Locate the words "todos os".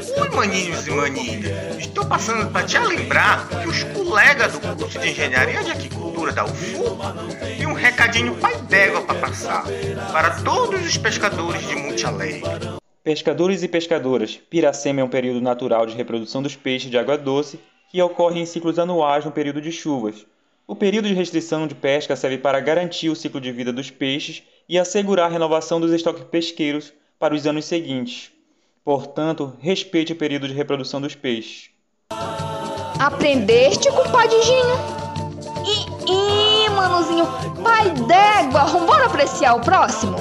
10.42-10.96